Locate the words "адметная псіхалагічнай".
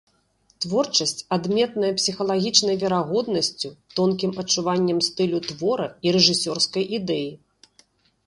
1.35-2.79